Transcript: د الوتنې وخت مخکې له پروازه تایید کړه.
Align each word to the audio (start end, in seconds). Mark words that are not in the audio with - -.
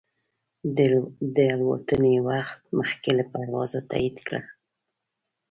د 1.35 1.37
الوتنې 1.55 2.15
وخت 2.27 2.59
مخکې 2.77 3.09
له 3.17 3.23
پروازه 3.31 3.79
تایید 3.91 4.17
کړه. 4.27 4.41